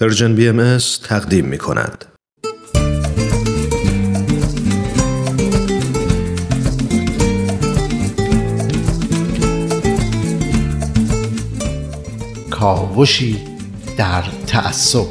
[0.00, 2.04] پرژن بی ام تقدیم می کند.
[12.50, 13.44] کاوشی
[13.96, 15.06] در تعصب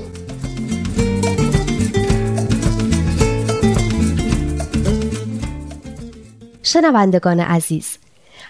[6.64, 7.98] شنوندگان عزیز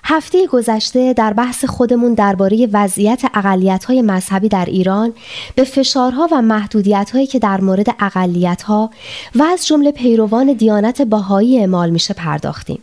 [0.09, 5.13] هفته گذشته در بحث خودمون درباره وضعیت اقلیت‌های مذهبی در ایران
[5.55, 8.89] به فشارها و محدودیت‌هایی که در مورد اقلیت‌ها
[9.35, 12.79] و از جمله پیروان دیانت باهایی اعمال میشه پرداختیم.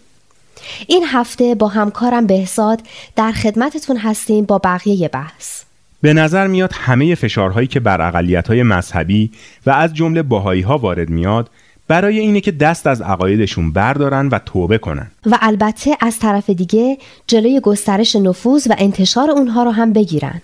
[0.86, 2.80] این هفته با همکارم بهزاد
[3.16, 5.62] در خدمتتون هستیم با بقیه بحث.
[6.02, 9.32] به نظر میاد همه فشارهایی که بر اقلیت‌های مذهبی
[9.66, 11.50] و از جمله باهایی ها وارد میاد
[11.88, 15.10] برای اینه که دست از عقایدشون بردارن و توبه کنن.
[15.26, 20.42] و البته از طرف دیگه جلوی گسترش نفوذ و انتشار اونها رو هم بگیرن.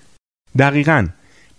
[0.59, 1.07] دقیقا.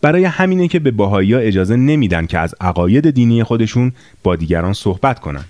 [0.02, 3.92] برای همینه که به باهایی ها اجازه نمیدن که از عقاید دینی خودشون
[4.24, 5.46] با دیگران صحبت کنن.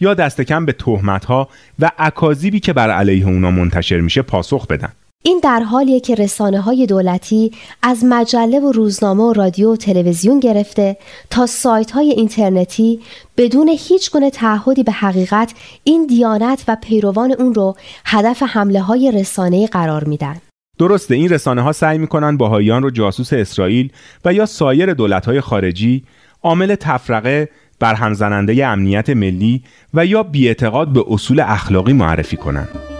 [0.00, 4.66] یا دست کم به تهمت ها و اکاذیبی که بر علیه اونا منتشر میشه پاسخ
[4.66, 4.92] بدن.
[5.24, 10.40] این در حالیه که رسانه های دولتی از مجله و روزنامه و رادیو و تلویزیون
[10.40, 10.96] گرفته
[11.30, 13.00] تا سایت های اینترنتی
[13.36, 19.12] بدون هیچ گونه تعهدی به حقیقت این دیانت و پیروان اون رو هدف حمله های
[19.12, 20.36] رسانه قرار میدن.
[20.78, 23.92] درسته این رسانه ها سعی می‌کنن باهایان رو جاسوس اسرائیل
[24.24, 26.04] و یا سایر دولت های خارجی
[26.42, 27.48] عامل تفرقه
[27.80, 27.94] بر
[28.64, 29.62] امنیت ملی
[29.94, 32.91] و یا بیاعتقاد به اصول اخلاقی معرفی کنند.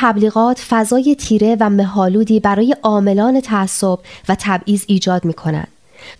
[0.00, 5.68] تبلیغات فضای تیره و مهالودی برای عاملان تعصب و تبعیض ایجاد می کنند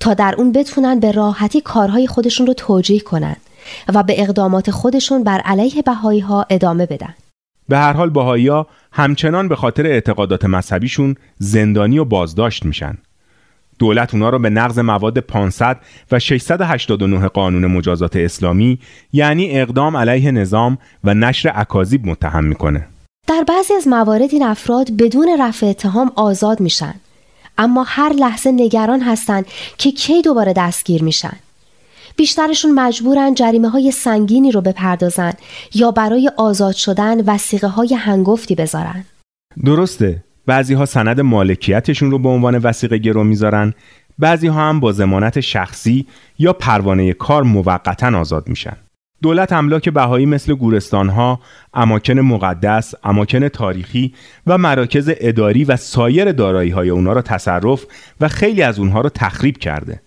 [0.00, 3.40] تا در اون بتونن به راحتی کارهای خودشون رو توجیه کنند
[3.94, 7.14] و به اقدامات خودشون بر علیه بهایی ها ادامه بدن.
[7.68, 12.98] به هر حال بهایی ها همچنان به خاطر اعتقادات مذهبیشون زندانی و بازداشت میشن.
[13.78, 15.80] دولت اونا رو به نقض مواد 500
[16.12, 18.78] و 689 قانون مجازات اسلامی
[19.12, 22.86] یعنی اقدام علیه نظام و نشر اکاذیب متهم می‌کنه.
[23.28, 26.94] در بعضی از موارد این افراد بدون رفع اتهام آزاد میشن.
[27.58, 29.46] اما هر لحظه نگران هستند
[29.78, 31.36] که کی دوباره دستگیر میشن.
[32.16, 35.32] بیشترشون مجبورن جریمه های سنگینی رو بپردازن
[35.74, 39.04] یا برای آزاد شدن وسیقه های هنگفتی بذارن.
[39.64, 40.24] درسته.
[40.46, 43.74] بعضی ها سند مالکیتشون رو به عنوان وسیقه گرو می‌ذارن.
[44.18, 46.06] بعضی ها هم با زمانت شخصی
[46.38, 48.76] یا پروانه کار موقتا آزاد میشن.
[49.22, 51.40] دولت املاک بهایی مثل گورستانها،
[51.74, 54.14] اماکن مقدس، اماکن تاریخی
[54.46, 57.86] و مراکز اداری و سایر دارایی های اونا را تصرف
[58.20, 60.00] و خیلی از اونها را تخریب کرده.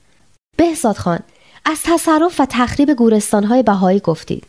[0.58, 1.20] بهزاد خان،
[1.66, 4.44] از تصرف و تخریب گورستانهای بهایی گفتید.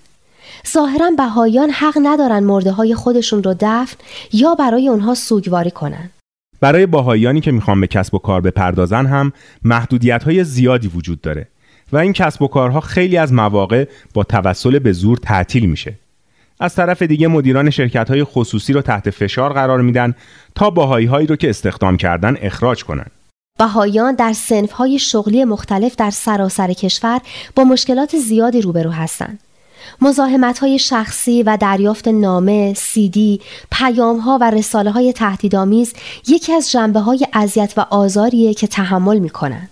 [0.72, 3.96] ظاهرا بهاییان حق ندارن مرده های خودشون رو دفن
[4.32, 6.10] یا برای اونها سوگواری کنن.
[6.60, 9.32] برای باهایانی که می‌خوان به کسب و کار بپردازن هم
[9.64, 11.48] محدودیت های زیادی وجود داره.
[11.92, 15.94] و این کسب و کارها خیلی از مواقع با توسل به زور تعطیل میشه
[16.60, 20.14] از طرف دیگه مدیران شرکت های خصوصی رو تحت فشار قرار میدن
[20.54, 23.06] تا باهایی هایی رو که استخدام کردن اخراج کنن
[23.58, 27.20] بهاییان در سنف های شغلی مختلف در سراسر کشور
[27.56, 29.41] با مشکلات زیادی روبرو هستند.
[30.00, 33.41] مزاحمت های شخصی و دریافت نامه، سیدی،
[33.72, 35.92] پیام ها و رساله های تهدیدآمیز
[36.28, 39.72] یکی از جنبه های اذیت و آزاریه که تحمل می کنند.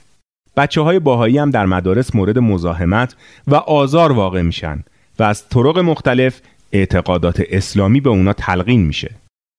[0.57, 3.15] بچه های باهایی هم در مدارس مورد مزاحمت
[3.47, 4.85] و آزار واقع میشن
[5.19, 6.41] و از طرق مختلف
[6.73, 9.11] اعتقادات اسلامی به اونا تلقین میشه.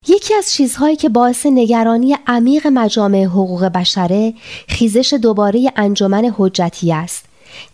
[0.07, 4.33] یکی از چیزهایی که باعث نگرانی عمیق مجامع حقوق بشره
[4.67, 7.25] خیزش دوباره انجمن حجتی است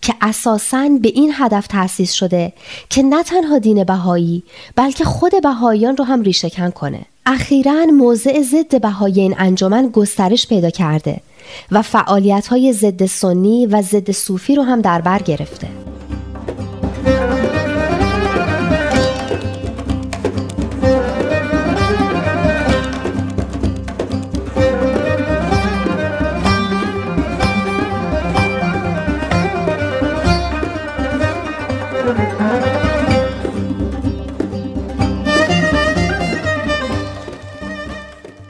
[0.01, 2.53] که اساساً به این هدف تأسیس شده
[2.89, 4.43] که نه تنها دین بهایی
[4.75, 7.01] بلکه خود بهاییان رو هم ریشهکن کنه.
[7.25, 11.21] اخیرا موضع ضد بهایی این انجمن گسترش پیدا کرده
[11.71, 15.67] و فعالیت های ضد سنی و ضد صوفی رو هم در بر گرفته.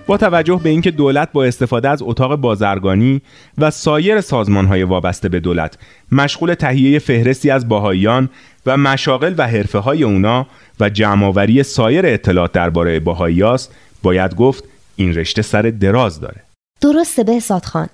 [0.08, 3.22] با توجه به اینکه دولت با استفاده از اتاق بازرگانی
[3.58, 5.78] و سایر سازمانهای وابسته به دولت
[6.12, 8.30] مشغول تهیه فهرستی از باهایان
[8.66, 10.48] و مشاغل و حرفه های اونا
[10.80, 14.64] و جمعآوری سایر اطلاعات درباره بهایی است باید گفت
[14.96, 16.44] این رشته سر دراز داره.
[16.82, 17.90] درسته به خان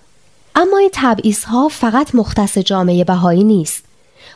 [0.55, 3.85] اما این تبعیض ها فقط مختص جامعه بهایی نیست.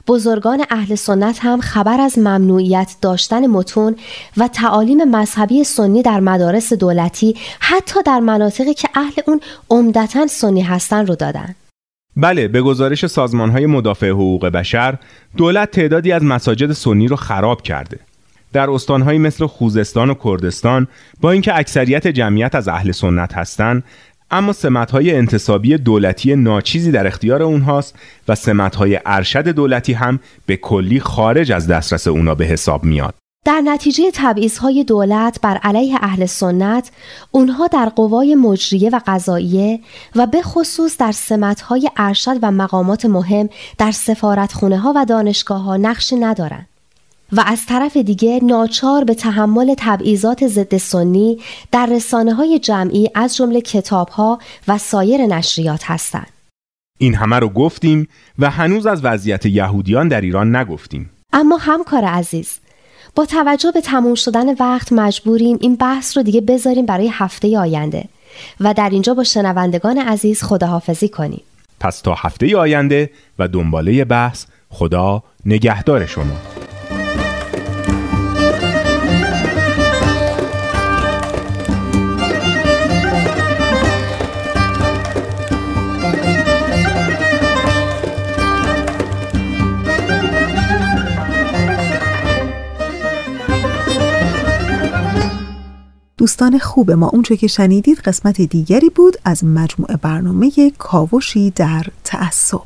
[0.08, 3.96] بزرگان اهل سنت هم خبر از ممنوعیت داشتن متون
[4.38, 9.40] و تعالیم مذهبی سنی در مدارس دولتی حتی در مناطقی که اهل اون
[9.70, 11.56] عمدتا سنی هستن رو دادن.
[12.18, 14.98] بله به گزارش سازمان های مدافع حقوق بشر
[15.38, 18.00] دولت تعدادی از مساجد سنی رو خراب کرده.
[18.54, 20.88] در استانهایی مثل خوزستان و کردستان
[21.22, 23.84] با اینکه اکثریت جمعیت از اهل سنت هستند
[24.32, 27.96] اما سمتهای انتصابی دولتی ناچیزی در اختیار اونهاست
[28.28, 33.16] و سمتهای ارشد دولتی هم به کلی خارج از دسترس اونا به حساب میاد.
[33.46, 34.12] در نتیجه
[34.62, 36.92] های دولت بر علیه اهل سنت
[37.32, 39.80] اونها در قوای مجریه و قضاییه
[40.16, 45.78] و به خصوص در سمتهای ارشد و مقامات مهم در سفارتخونه ها و دانشگاه ها
[45.78, 46.68] نقشی ندارند.
[47.32, 51.40] و از طرف دیگه ناچار به تحمل تبعیضات ضد سنی
[51.72, 56.28] در رسانه های جمعی از جمله کتاب ها و سایر نشریات هستند.
[56.98, 58.08] این همه رو گفتیم
[58.40, 61.10] و هنوز از وضعیت یهودیان در ایران نگفتیم.
[61.34, 62.60] اما همکار عزیز
[63.16, 68.04] با توجه به تموم شدن وقت مجبوریم این بحث رو دیگه بذاریم برای هفته آینده
[68.60, 71.42] و در اینجا با شنوندگان عزیز خداحافظی کنیم.
[71.80, 73.10] پس تا هفته آینده
[73.40, 76.57] و دنباله بحث خدا نگهدار شما.
[96.28, 97.10] دوستان خوب ما.
[97.10, 102.62] اونچه که شنیدید قسمت دیگری بود از مجموعه برنامه کاوشی در تعصب.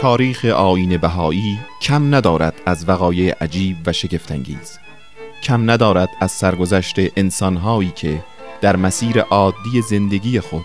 [0.00, 4.78] تاریخ آین بهایی کم ندارد از وقایع عجیب و شگفتانگیز.
[5.42, 8.24] کم ندارد از سرگذشت انسانهایی که
[8.60, 10.64] در مسیر عادی زندگی خود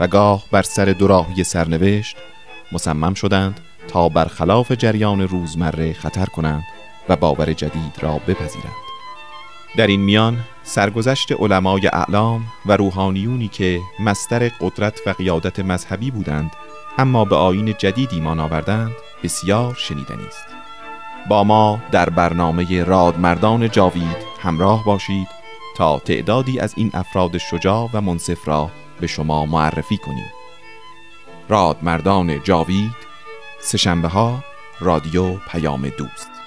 [0.00, 2.16] و گاه بر سر دوراهی سرنوشت
[2.72, 6.64] مصمم شدند تا برخلاف جریان روزمره خطر کنند
[7.08, 8.88] و باور جدید را بپذیرند.
[9.76, 16.50] در این میان سرگذشت علمای اعلام و روحانیونی که مستر قدرت و قیادت مذهبی بودند
[16.98, 18.92] اما به آین جدیدی ایمان آوردند
[19.22, 20.46] بسیار شنیدنی است.
[21.28, 25.28] با ما در برنامه رادمردان جاوید همراه باشید
[25.76, 30.32] تا تعدادی از این افراد شجاع و منصف را به شما معرفی کنیم.
[31.48, 32.96] رادمردان جاوید
[33.60, 34.44] سهشنبه ها
[34.80, 36.37] رادیو پیام دوست.